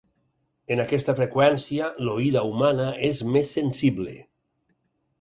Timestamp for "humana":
2.49-2.91